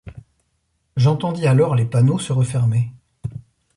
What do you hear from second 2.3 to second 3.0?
refermer.